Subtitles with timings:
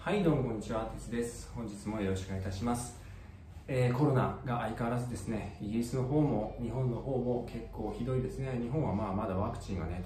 [0.00, 1.50] はいどうもこんにちは鉄です。
[1.54, 2.98] 本日もよろしくお願いいたします、
[3.66, 8.58] えー、コロナが相変わらずですねイギリスの方も日本の方も結構ひどいですね。
[8.62, 10.02] 日本はまあまだワクチンがね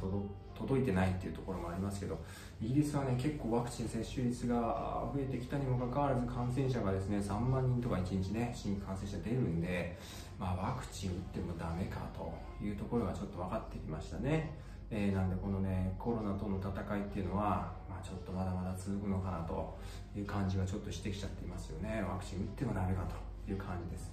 [0.58, 2.18] 届いてないっていうところもありますけど
[2.60, 9.96] イギリスはね結構ワクチン接種率が増えてきたにもかかわらず感染者がですね3万人とか1日ね新規感染者出るんで
[10.40, 12.32] まあワクチン打ってもダメかと
[12.64, 14.72] いうところがちょっと分かってきましたね。
[14.94, 17.72] えー、なんでこのねコロナとの戦いっていうのは、
[18.02, 19.78] ちょっとまだまだ続くのかなと
[20.16, 22.04] いう感じがちょっとしてきちゃっていますよね。
[22.06, 23.02] ワクチン打ってもダメか
[23.46, 24.10] という感じです。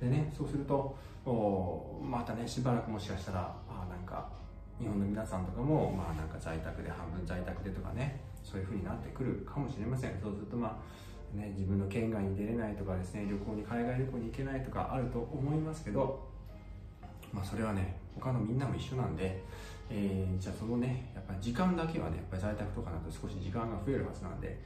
[0.00, 0.96] でねそうすると
[2.02, 4.28] またねしばらくもしかしたらあなんか
[4.78, 10.20] 日本の皆さんとかもまあなんか在宅で半分在宅でとかねそういう風になってくるかもしれません。
[10.20, 10.78] そうするとま
[11.34, 16.28] あね自分の県外に出れないとかですね旅行に海外旅行に行けないとかあると思いますけど
[17.32, 19.42] まあそれはね他のみんなも一緒なんで
[19.90, 24.58] えー、じゃあそのねやっぱり時間だけはねやっぱ在宅とかだと少し時間が増えるはずなんで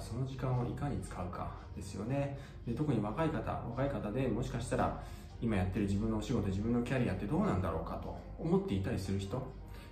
[0.00, 2.36] その時間をいかに使うかですよね。
[2.66, 5.02] で特に若い方若い方でもしかしたら
[5.40, 9.40] 今やってる自分のお仕事自分のキャリアってどうなんだろうかと思っていたりする人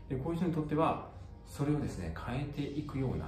[0.09, 1.09] でこういう人にとっては
[1.47, 3.27] それをですね変えていくような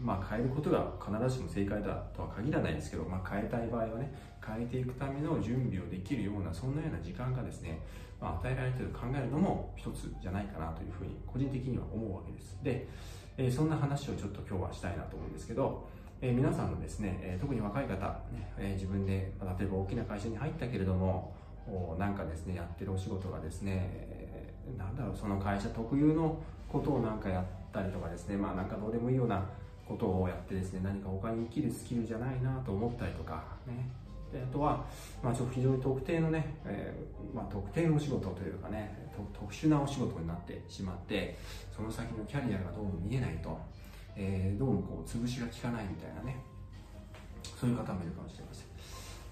[0.00, 4.12] まあ、変えることが必ずしも正解だとは限らないですけど、まあ、変えたい場合はね
[4.44, 7.80] 変えていくための準備をできるようなそんなような時間がですね、
[8.20, 12.58] まあ、与えられていると考えるのも一つじゃないかなというふうに個人的には思うわけです。
[12.62, 12.88] で、
[13.36, 15.86] えー、そんな話をちょっと今日はしたいなと思うんですけど、
[16.20, 21.34] えー、皆さんのですね、えー、特に若い方、ねえ自分で例えば大きな会社に入ったけれども
[21.98, 26.36] なんかですねやってるお仕事がですね、えなんだろうその会社特有の
[26.68, 29.44] ことをなんかやったりとかですねまあなんかどうでもいいような
[29.86, 33.88] ことをやってですね何か他に生きるスキルじゃないなと思ったりとかね。
[34.32, 34.82] であとは、
[35.22, 41.36] まあ、ちょ非常に特定のね、えー、まあ、特定のお仕事というかね特殊なお仕事になってしまって
[41.76, 43.58] その先のキャリアがどうも見えないと、
[44.16, 46.42] えー、どうもこう潰しが効かないみたいなね。
[47.60, 48.66] そういう方もいるかもしれません。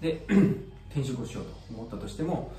[0.01, 0.25] で
[0.89, 2.53] 転職をしようと思ったとしても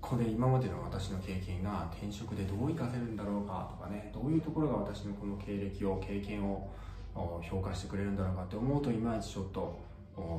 [0.00, 6.68] これ今までの私の経験が転職でどう活かせるんだろうかとかねどういうところが私のこの経歴を経験を
[7.42, 9.78] 評価してくれるんだろうかって思うといまいちちょっと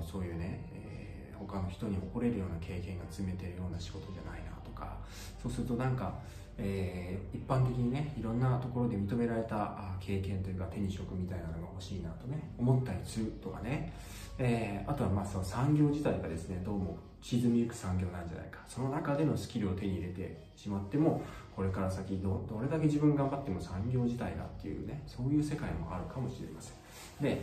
[0.06, 4.98] そういうね、えー、他の人に誇れるような経験が詰めてるような仕事じゃないなとか
[5.42, 6.14] そうするとなんか、
[6.58, 13.94] えー、一般的にねいろんなところで認められた経験というか手に職みたいなのが欲しいなとね思ったりするとかね、
[14.38, 18.60] えー、あとはまあその産業自体がですねどうも沈みゆく産業なんじゃないか。
[18.68, 21.22] その中でのスキルを手に入れてしまっても
[21.56, 27.24] これから先どどれだけ自分頑張っても産業自体がっていうねそういう世界もあるかもしれません。
[27.24, 27.42] で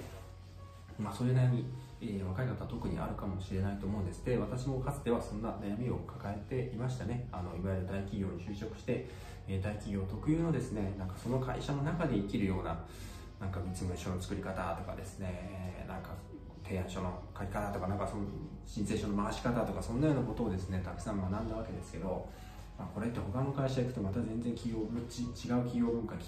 [0.99, 1.67] まあそれなりに、
[2.01, 4.25] えー、若い方特にあるかもしれないと思うんです。
[4.25, 7.29] で私もかつてはそんな悩みを抱えていましたね。
[7.31, 9.07] あのいわゆる大企業に就職して、
[9.47, 12.79] えー、大企業特有のですねなんかその会社の中で生きるような
[13.41, 16.11] なんか見積書の作り方とかですねなんか
[16.67, 18.25] 提案書の書き方とかなんかその
[18.67, 22.29] 申請書の回し方とかそんなようなことをですねたくさん学んだわけですけど、
[22.77, 26.21] まあ、これって他の会社行くとまた全然企業ち違う企業文化違う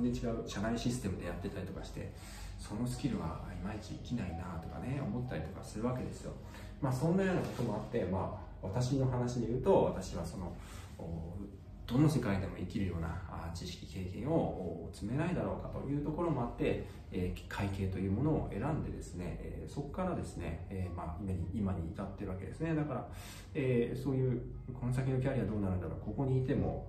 [0.00, 2.12] 全然違う社内システムでやってたりとかして
[2.58, 6.32] そのスキルはいまいち生きないなとかね思ったりとかするわけですよ。
[6.80, 10.52] まあそんなようなこともあってまあ私の話で言うと私はその
[11.92, 21.18] どの世界でも生きるような知識経験を積めないだろうかというところもあって、えー、会計というものを選んでですね、え、そこからですね、え、ま、
[21.52, 22.74] 今に至ってるわけですね。
[22.74, 23.08] だから、
[23.54, 24.40] えそういう
[24.72, 26.00] この先のキャリアどうなるんだろう。
[26.00, 26.88] ここにいても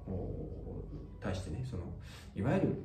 [1.23, 1.83] 対してねその
[2.35, 2.83] いわゆる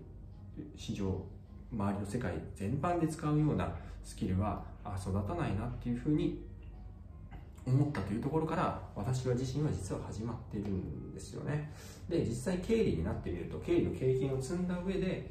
[0.77, 1.25] 市場
[1.73, 3.75] 周りの世界全般で使うような
[4.05, 4.63] スキルは
[4.99, 6.48] 育たないなっていうふうに
[7.69, 11.73] 思ったというところから私は自身は実は始まっているんですよね。
[12.09, 15.31] で実際経理になってみると経理の経験を積んだ上で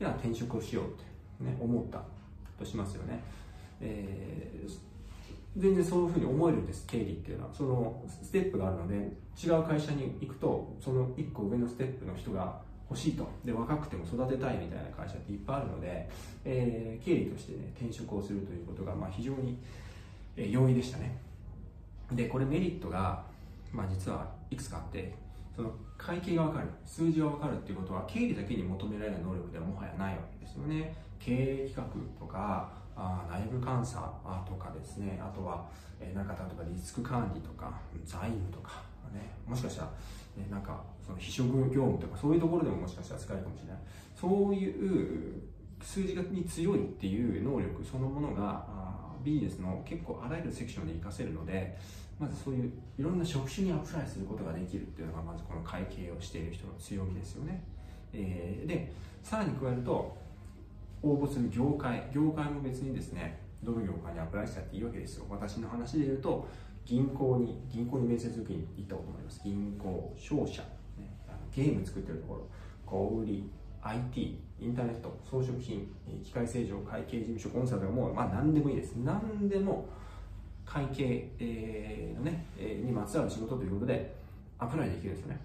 [0.00, 1.04] いや転職をしようって、
[1.44, 2.02] ね、思った
[2.58, 3.22] としますよね、
[3.80, 4.78] えー、
[5.56, 7.50] 全然そういうふうに思えるんです経理っていうのは。
[7.54, 8.94] そのステップがあるので
[9.42, 13.26] 違う会社に行くとその1個上のステップの人が欲しいと。
[13.44, 16.08] で若くても育てたいみたいな会社っていっぱいあるので、
[16.44, 19.58] えー、経理としてね転職をするということが、まあ、非常に、
[20.36, 21.16] 容易でしたね。
[22.12, 23.24] でこれメリットが、
[23.72, 25.14] まあ、実はいくつかあって
[25.54, 30.94] その会計が分かる数字が分かるっていうことは経理だけに求められる能力ではもはやないわけですよね。
[31.18, 31.84] 経営企画
[32.18, 34.12] とかあ内部監査
[34.46, 35.20] とかですね。
[35.22, 35.66] あとは、
[36.00, 39.88] えー、なんか例えばリスク管理とか財務とか、ね、もしかしたら、
[40.36, 43.78] ね、なんかその秘書業務とかそういうところでももしかしたら使えるかもしれない。
[44.14, 45.42] そういう
[45.82, 48.66] 数字に強いっていう能力そのものが
[49.24, 51.76] ビジネスの結構あらゆるセクションで活かせるので
[52.18, 57.64] まずそういういろんな職種にアプライすることができるっていうのがまずこの会計をしている人の強みですよね、
[58.12, 58.92] えー、で
[59.22, 60.16] さらに加えると
[61.02, 65.24] 応募する業界業界も別にですねどの業界にアプライしたっていいわけですよ。
[65.28, 66.46] 私の話で言うと
[66.84, 69.40] 銀行に銀行に面接受けに行ったこともあります。
[69.42, 70.62] 銀行商社、
[70.98, 71.16] ね、
[71.50, 72.46] ゲーム作ってるところ。
[72.84, 73.42] 小売
[73.82, 75.88] IT インターネット装飾品
[76.22, 78.94] 機械製造会計事務所コンサルもう、まあ、何でもいいです。
[78.96, 79.88] 何でも
[80.64, 84.14] 会計、えー、のね、えー、にまつわる仕事ということで
[84.58, 85.40] アプライできるんですよね。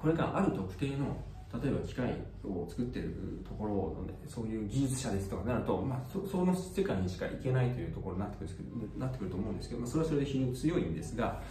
[0.00, 1.16] これがある特定の
[1.62, 2.14] 例えば機械
[2.44, 8.48] を作ってるところの、ね、そういう技術者ですとかなると、まあ、そその世界にしか行けないというところになってくる
[8.96, 11.42] なってくると思うんですけど、まあ、それはそれで非常に強いんですが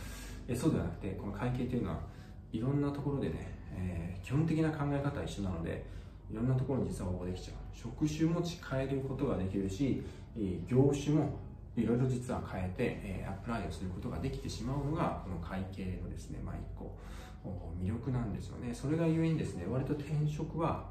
[0.47, 1.99] えそうではなくてこの会計というのは
[2.53, 5.85] いろんなところでね、えー、基本的な考え方は一緒なので
[6.31, 7.55] いろんなところに実は応募できちゃう。
[7.75, 10.03] 職種も変えることができるし
[10.67, 11.39] 業種も
[11.77, 16.97] いろいろ実は変えて、え、アプライをすることができてしまうのがこの会計のですね、まあ、一個
[17.81, 18.73] 魅力なんですよね。
[18.73, 20.89] それがゆえにですね割と転職は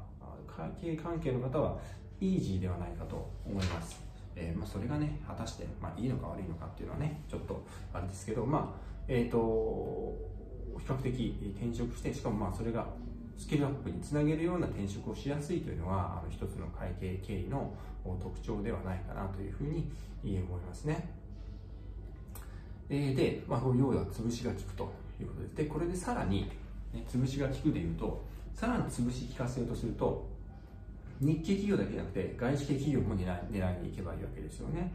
[0.59, 1.77] 会計関係の方は
[2.19, 4.01] イージーではないかと思います、
[4.35, 7.63] えー、まあ、それがね果たして、まあ、いいのか悪いのかっていうのはねちょっと
[7.93, 10.13] あれですけどまあえっ、ー、と
[10.77, 12.87] 比較的転職してしかもまあそれが
[13.39, 17.73] スキルアップにつなげるような転職をしやすいというのはあの一つの会計経理の
[18.21, 19.89] 特徴ではないかなというふうに
[20.23, 21.09] 思いますね。
[22.89, 24.91] で、まあ、要は潰しが効くと
[25.21, 25.55] いうことです。
[25.55, 26.51] で、これでさらに、
[26.91, 28.21] ね、潰しが効くでいうと、
[28.53, 30.27] さらに潰し効かせようとすると、
[31.21, 34.81] 日系企業だけじゃなくて、外資系企業も狙い狙いに行けばいいわけですよね。
[34.81, 34.91] ね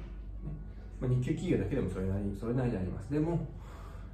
[1.00, 3.10] まあ、日系企業だけでもそれなり、それなりであります。
[3.10, 3.46] でも、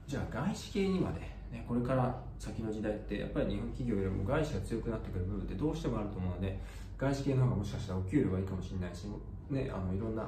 [0.07, 6.59] じゃあ外資系にまでね、これから先の時代ってやっぱり日本企業よりも外資が強くなってくる部分ってどうしてもあると思うので
[6.97, 9.05] 外資系の方がもしかしたらお給料がいいかもしれないし、
[9.51, 10.27] ね、あのいろんな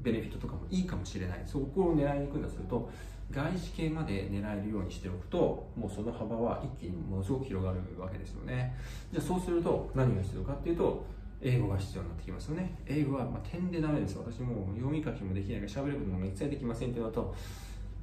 [0.00, 1.42] ベネフィットとかもいいかもしれない。
[1.44, 2.90] そこを狙いに行くんだとすると
[3.30, 8.74] 外資系まで狙えるようにしておくともうその幅は一気にものすごく広がるわけですよね。
[9.12, 11.04] じゃあそうすると何が必要かっていうと
[11.42, 12.74] 英語が必要になってきますよね。
[12.86, 17.34] 英語はまあ点でダメです私も読み書きもできないから喋ることも一切できませんっていうのと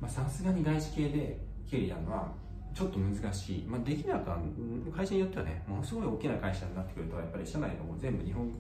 [0.08, 1.40] さすがに外資系で
[1.70, 2.45] 経理やるのは
[2.76, 4.38] ちょっと難しい、まあ、できなか
[4.96, 8.52] 会社によってはねものすごい大きな会社になってくるとやっぱり社内のも全部日本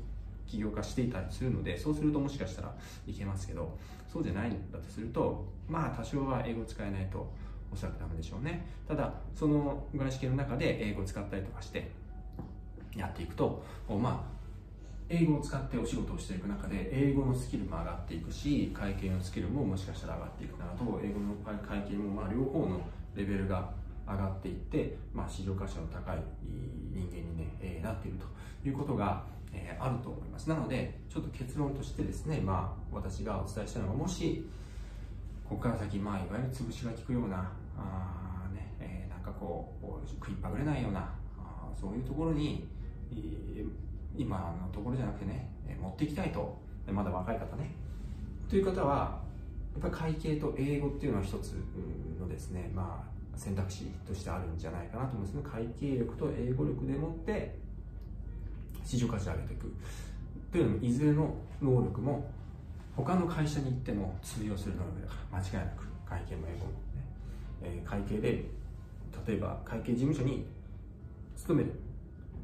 [0.47, 2.73] 起業化していたりするのでそうするともしかしたら
[3.05, 3.77] いけますけど
[4.11, 7.29] そうじゃないんだとするとまあ多少は英語使えないと
[7.73, 8.65] おそらくダメでしょうね。
[8.87, 11.91] ただその外資系の中で英語を使ったりとかして
[12.95, 14.35] やっていくとまあ
[15.09, 22.79] 英語を使ってお仕事をしていく中で英語のスキルも上がっていくし会計のスキルももしかしたら上がっていくなと英語の会計もまあ両方の
[23.15, 23.69] レベルが
[24.07, 26.17] 上がっていって、まあ、市場価値の高い
[26.93, 30.49] 人間にね、えー、なっているということが、えー、あると思います。
[30.49, 34.45] なのでちょっと結論としてですね、まあ、私がお伝えしたのがもし
[35.47, 40.99] ここから先、まあ、いわゆる潰しが効くようなあ、ねえー、なんかこう食いっぱぐれないような
[41.37, 42.67] あそういうところに、
[43.11, 43.69] えー、
[44.17, 45.49] 今のところじゃなくてね
[45.81, 46.57] 持っていきたいと
[46.91, 47.71] まだ若い方ね。
[48.47, 49.19] という方は
[49.73, 51.55] やっぱり会計と英語っていうのは一つ
[52.19, 57.55] のですね、まあ、選択肢としてあるんじゃないかなと思うんですね会計力と英語力でもって
[58.83, 59.73] 市場価値を上げていく
[60.51, 62.29] というのもいずれの能力も
[62.95, 66.77] 他の会社に行っても通用する能力だから間違いなく会計も英語も、ね
[67.63, 68.45] えー、会計で
[69.27, 70.45] 例えば会計事務所に
[71.35, 71.73] 勤める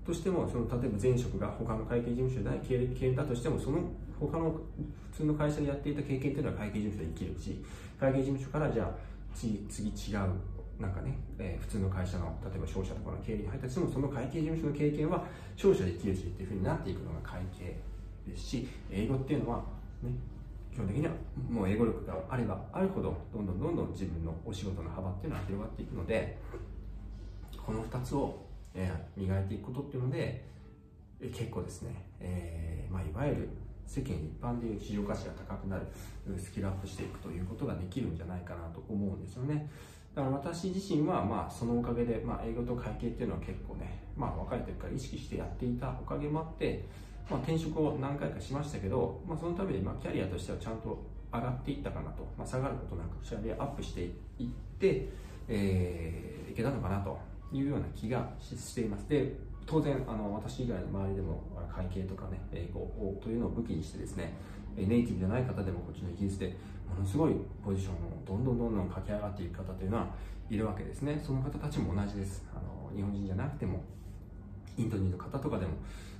[0.05, 3.79] としてもその例えば前職が他の会計事務所でない経験だとしてもその
[4.19, 4.51] 他の
[5.11, 7.63] 普通の会社でやっていた経験というのは会計事務所で生きるし
[7.99, 8.91] 会計事務所からじゃあ
[9.33, 10.60] 次次違う。
[10.81, 15.23] なんかね、えー、普通の会社の例えば商社とかの経理に入ったとしてもその会計事務所の経験は
[15.55, 17.77] 商社で生きるしっていうふうになっていくのが会計
[18.27, 19.63] ですし英語っていうのは、
[20.01, 20.09] ね、
[20.73, 21.11] 基本的には
[21.49, 26.37] もう英語力があればあるほどどんどんどんどん自分のお仕事の幅っていうのは広がっていくので
[27.63, 30.43] この2つを、えー、磨いていくことっていうので、
[31.21, 33.49] えー、結構ですね、えーまあ、いわゆる
[33.85, 35.85] 世間一般でいう市場価値が高くなる
[36.39, 39.69] スキルアップしていくということができるんじゃないかなと思うんですよね。
[40.15, 46.85] だから私自身はまあそのおかげで、まあ、英語と会計っていうのは結構ね、まあ、若い時から意識してやっていたおかげもあって、
[47.29, 51.01] まあ、転職を何回かしましたけど、まあ、そのためにまあキャリアとしてはちゃんと
[51.33, 54.07] 上がっていったかなと、まあ、下がることなくキャリアアップしてい
[54.43, 54.47] っ
[54.79, 55.07] て、
[55.47, 57.17] えー、いけたのかなと
[57.53, 59.07] いうような気がしています。
[59.07, 59.33] で
[59.65, 62.91] 当然あの私以外の周りでも会計とかね英語
[63.23, 64.33] というのを武器にしてですね
[64.75, 66.57] ネイティブじゃない方でもこっちのイギリスで
[66.95, 67.33] ものすごい
[67.63, 70.07] ポジションをどんどんどんどん駆け上がっていく方というのは
[70.49, 71.19] いるわけですね。
[71.23, 72.45] その方たちも同じです。
[72.53, 73.81] あの日本人じゃなくても
[74.77, 75.71] インド人の方とかでも、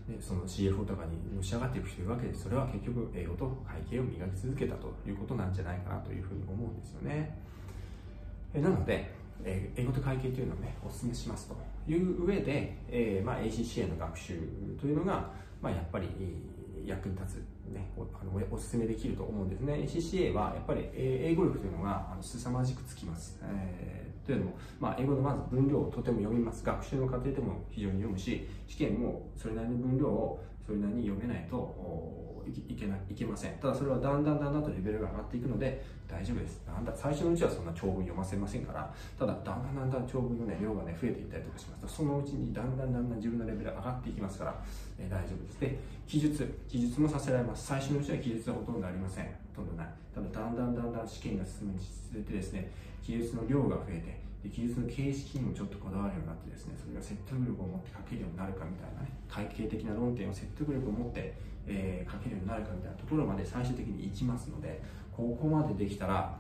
[0.08, 7.38] ね、その CFO とかにのし上がっていく人いるわけでそれは結局英語と会計を磨き続けたということなんじゃないかなというふうに思うんですよね。
[8.54, 9.14] えなので
[9.44, 11.58] 英語と会計というのをねお勧めしますと
[11.92, 14.34] いう上で、えーまあ、ACCA の学習
[14.80, 15.30] というのが、
[15.62, 16.08] まあ、やっぱり
[16.86, 19.74] 役に立つ、ね、あのおすすめできると思うんですね。
[19.74, 26.64] ACCA はやっぱり英語力というのがあの凄まじくつきます、えー、というのも、まあ、英語のまず分量をとても読みます。
[26.66, 33.54] 学習の過程でも非常に読むし試験もそれなりの分量をそれなりに読めないといけないけません。
[33.62, 36.62] ただそれはだんだんだんだんとレベルが上がっていくので大丈夫です。
[36.66, 44.56] だんだん最初のうちはそんな長文読ませませんからただだんだんだんだん長文の、ね、量がね増えていったりとかしますとそのうちにだんだんだんだん自分のレベルが上がっていきますから、
[45.00, 45.60] えー、大丈夫です。
[45.60, 46.60] で記述。
[46.68, 47.68] 記述もさせられます。
[47.68, 49.26] 最初のうちは記述はほとんどありません。
[49.56, 49.88] ほとんどない。
[50.14, 52.70] ただだんだんだんだん試験が進めにつれてですね
[53.02, 61.34] 記述の量が増えてで記述の形式にもちょっとこだわるようになってですねそれが説得力を持って書けるようになるかみたいなね体系的な論点を説得力を持って
[61.68, 64.82] えー、書けるようになるかみたいなところまで最終的に行きますので
[65.12, 66.38] ここまでできたら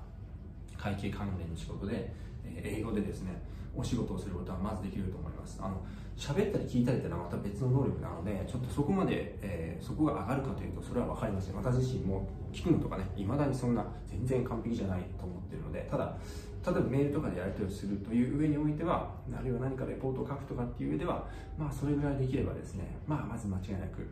[0.78, 2.12] 会計関連の仕事で、
[2.46, 3.42] えー、英語でですね
[3.76, 5.60] お仕事をすることはまずできると思います。
[5.62, 5.82] あの
[6.18, 11.56] 喋ったり聞いたりっていうのはまた別の能力なのでちょっとそこまで、えー、そこが上がるかというとそれは分かりません。
[11.56, 16.18] 私自身も聞くのとかねいまだにそんな全然完璧じゃないと思ってるのでただ
[16.66, 21.28] 例えばメールとかでやり取りするという上においてはあるいは何かレポートを書くとかっていう上では
[21.58, 24.08] まあそれぐらいできればですねまあまず間違いなく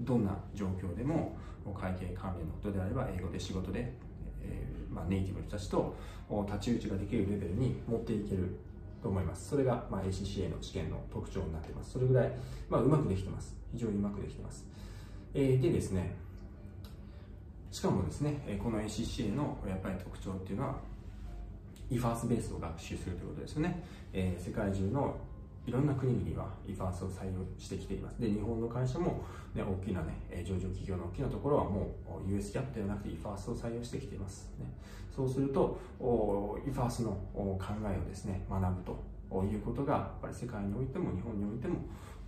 [0.00, 1.36] どんな状況でも
[1.74, 3.92] 会計関連のことであれば英語で仕事で、
[4.42, 5.94] えー、まあ、ネイティブの人たちと
[6.28, 8.56] 太刀打ちができるレベルに持っていける
[9.02, 9.50] と思います。
[9.50, 11.92] それが、まあ、ACCA の試験の特徴になっています。
[11.92, 12.32] それぐらい、
[12.70, 13.58] まあ、うまくできてます。
[13.72, 14.66] 非常にうまくできてます、
[15.34, 16.16] えー、でですね
[17.70, 20.76] しかもですねこの ACCA のやっぱり特徴っていうのは
[21.90, 25.16] EFARS ベースを学習するということですよね、えー、世界中の
[25.68, 28.18] いろんな国々は EFARS を採用してきています。
[28.18, 29.22] で、日本の会社も、
[29.54, 31.94] ね、大きなね、上場企業の大きなところはも
[32.26, 34.50] う US キャップではなくて EFARS を採用してきています。
[34.58, 34.64] ね、
[35.14, 38.82] そうすると、EFARS の考えをですね、学ぶ
[39.30, 41.80] ということが、やっぱり世界においても日本においても、や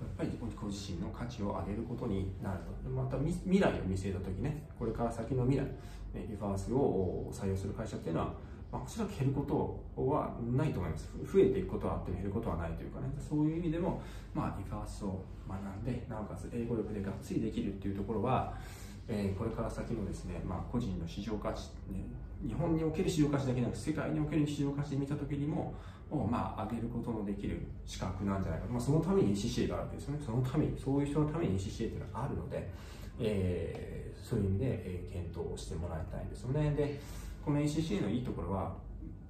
[0.05, 2.91] っぱりご自身の価値を上げることになると。
[2.91, 5.65] また未来を見据えた時ね、これから先の未来、
[6.13, 8.35] ね、EFARS を採用する会社っていうのは、
[8.73, 11.11] まあ、おそらく減ることはないと思います。
[11.25, 14.01] 増えていくことはあっても減ることはないというかね、そういう意味でも、
[14.35, 18.55] まあ、リファースを学んで、なおかつ英語力でがっつりできるっていうところは、
[19.09, 22.07] えー、これから先のですね、まあ、個人の市場価値、ね、
[22.47, 25.75] 日本における市場価値だけなく世界における市場価値で見たときにも、
[26.11, 30.23] をまあ上げることのできる資格なんじゃないか、まあ、そのために ECCA があるわけですよね。
[30.25, 32.71] そのために、そういう人のために ECCA っていうのがあるので、
[33.21, 36.75] えー、そういう意味で、えー、検討してもらいたいんですよね。
[36.75, 37.01] で
[37.45, 38.73] この ACCA のいいところは、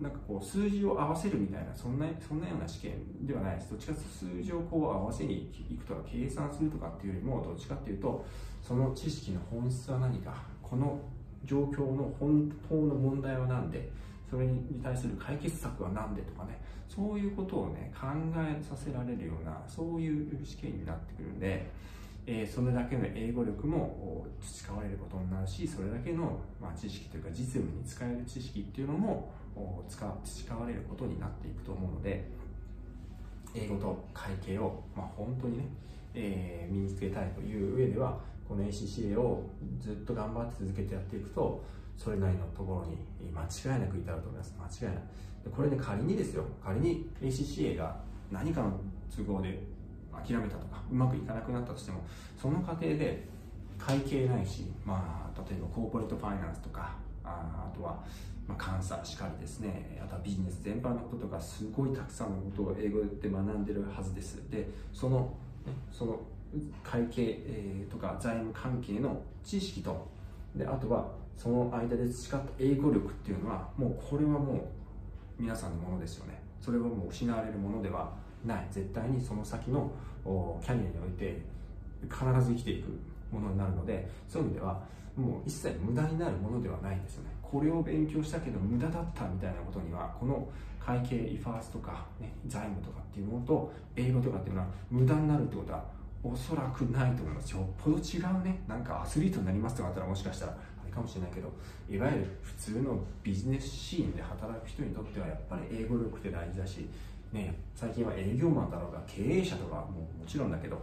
[0.00, 3.70] なんかこう数字を合わせるみたいなそんなそんなような試験ではないです。
[3.70, 8.24] どっちかというと数字をこう合わせにいくとか計算するとかっていうよりもどっちかっていうと
[8.62, 10.98] その知識の本質は何かこの
[11.44, 13.90] 状況の本当の問題は何で
[14.30, 21.70] それに対する解決策は何でとかねそういうことをね考えさせられるようなそういう試験になってくるんで
[22.26, 29.32] え、それだけの英語力も培われることになるしそれだけの、まあ、知識というか実務に使える知識っていうのも
[29.84, 32.30] 培われることになっていくと思うので
[33.54, 35.64] 英語と会計を、まあ、本当にね、
[36.14, 39.48] え、身につけたいという上ではこの ACCA を
[39.80, 41.62] ずっと頑張って続けてやっていくと
[41.96, 44.80] それなりのところに間違いなく至ると思います。
[44.82, 45.04] 間違いない。
[45.54, 46.44] これね仮にですよ。
[46.64, 47.96] 仮に ACCA が
[48.30, 48.80] 何かの
[49.14, 49.62] 都合で
[50.12, 52.02] 諦めたとかうまくいかなくなったとしても
[52.40, 53.26] その過程で
[53.78, 58.02] 会計ないし、まあ、例えばコーポレートファイナンスとかああとは、
[58.46, 59.98] まあ、監査しかりですね。
[60.02, 64.36] あとはビジネス全般のこととかすごいたくさんのことを英語で学んでるはずです。
[64.50, 65.32] でその,、
[65.90, 66.20] その
[66.82, 70.08] 会計、えー、とか財務関係の知識と
[70.54, 74.54] であとはその間で培った英語力っていうのはもうこれはも
[75.38, 76.42] う皆さんのものですよね。
[76.60, 78.12] それはもう失われるものでは
[78.44, 78.66] ない。
[78.70, 79.90] 絶対にその先の
[80.24, 81.40] キャリアにおいて
[82.02, 82.88] 必ず生きていく
[83.32, 84.82] ものになるのでそういう意味では
[85.16, 87.30] もう一切無駄になるものではないんですよね。
[87.42, 95.84] これを勉強したけど無駄だったみたいなことにはこの会計イファースとか、ね、財務とかっていうものと英語とかっていうのは無駄になるってことは
[96.22, 97.50] おそらくないと思います。
[97.50, 101.50] よっぽど違うねなんかアスリートになりますとかあったらもしかしたらあれかもしれないけど
[101.88, 106.88] いわゆる普通のビジネスシーンで働く人にとってはやっぱり英語力って大事だし
[107.32, 110.80] ね、最近は営業マンだろうが経営者とかももちろんだけど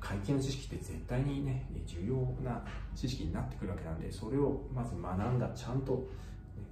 [0.00, 2.62] 会計の知識って絶対にね重要な
[2.94, 6.06] 知識になってくるわけなんでそれをまず学んだちゃんと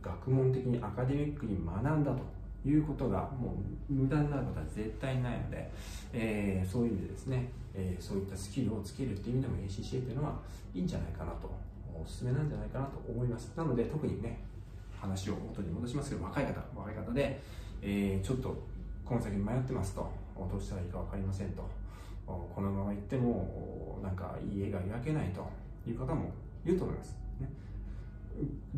[0.02, 3.57] 学問的にアカデミックに学んだということがも
[3.88, 5.71] う無駄になることは絶対ないので、
[6.12, 10.38] えー、そういう意味でですね、えー、そういったスキルをつけるっていう意味でも ACCA というのは
[10.75, 11.50] いいんじゃないかなと
[11.95, 13.52] おすすめなんじゃないかなと思います。
[13.57, 14.38] なので特にね
[15.00, 17.40] 話を元に戻しますけど若い方若い方で、
[17.83, 18.57] えー、ちょっと
[19.12, 20.11] この先迷ってますと。
[20.50, 21.69] どうしたらいいか分かりませんと。
[22.26, 25.47] このまま行ってもなんかいい絵が描けないと。
[25.87, 26.31] いう方も
[26.64, 27.49] いると思います、ね、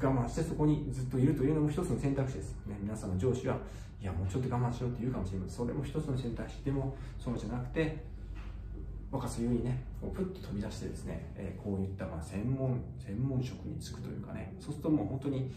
[0.00, 3.59] 我慢してそこにずっといるというのも一つの選択肢です、ね、皆さんの上司は
[4.00, 5.57] いやもうちょっと我慢しろって言うかもしれません。
[5.57, 8.03] それも一つの選択肢でもそうじゃなくて
[9.11, 14.55] 若さゆえにねこうプッと飛び出してですね、えー、こういったまあ専門専門職に就くというかね。
[14.59, 15.50] そうするともう本当に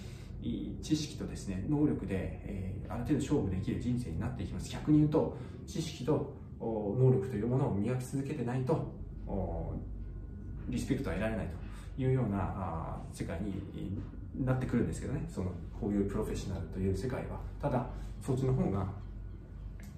[0.81, 4.69] 知識とですね能力で、えー、ある程度勝負できる人生になっていきます。
[4.69, 8.93] 逆に言うと知識と能力というものを磨き続けてないと
[10.69, 11.47] リスペクトは得られない
[11.95, 14.01] というようなあ世界に
[14.45, 15.25] なってくるんですけどね。
[15.27, 17.39] そのこういうプロフェッショナルという世界は。
[17.61, 17.87] ただ
[18.21, 18.87] そっちの方が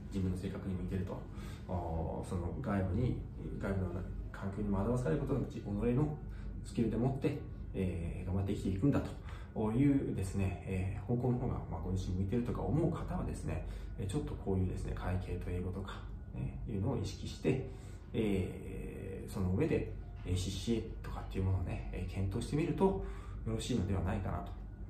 [0.10, 1.22] 自分の性格に向いてると
[1.67, 3.22] その外部に
[3.60, 6.17] 外部の環境に惑わされることなく己の
[6.65, 7.38] スキルでもって、
[7.74, 9.10] えー、頑張って生きていくんだと。
[9.56, 13.65] いうですね、えー、方向の方が、まあ、ご自身向いてるとか思う方はですね
[14.08, 16.01] ちょっとこういうですね会計と英語とか、
[16.34, 17.68] ね、いうのを意識して、
[18.13, 19.91] えー、その上で
[20.25, 23.03] ACCA とかっていうものをね検討してみるとよ
[23.48, 24.38] ろしいのではないかな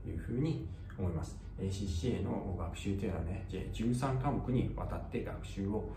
[0.03, 1.37] というふうに思います。
[1.59, 5.89] ACCA の学習というのはね13科目にわたって学習を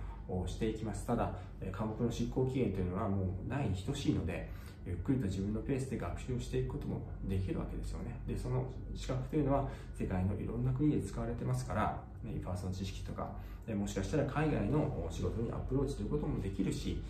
[0.47, 1.07] していきます。
[1.07, 1.35] ただ
[1.71, 4.49] 科目の執行期限というのはもうない等しいので
[4.86, 8.18] ゆっくりと自分のペースで学習していくこともできるわけですよね。
[8.26, 13.30] でその資格というのは世界のいろんな国で使われてますから、ね、パーソン知識とか
[13.68, 17.00] もしかしたら海外の仕事にアプローチということもできるし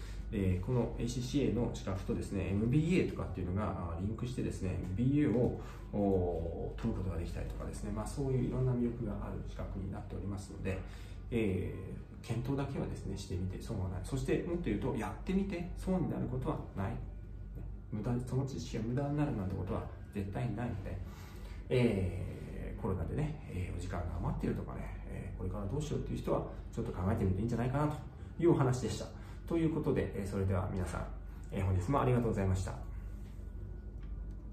[0.65, 5.61] この ACCA の資格とですね MBA とかっていうのがリンクしてですね MBA を
[6.77, 10.79] 取ることができたりとかですね、まあ、そういういろんな魅力がある資格になっておりますので、
[11.31, 14.01] えー、検討だけはですねしてみて損はない。
[14.05, 16.93] そしてもっと言うとやってみて損になることはない。
[17.93, 19.83] 無駄その知識が無駄になるなんてことは
[20.15, 20.97] 絶対にないので、
[21.69, 26.43] えー、コロナでね、えー、お時間が余っているとかね、えー、これからどうしようっていう人は
[26.75, 27.97] ちょっと考えてみていいんじゃないかなと
[28.43, 29.07] いうお話でした。
[29.47, 31.07] ということで、えそれでは皆さん、
[31.51, 32.92] え本日もありがとうございました。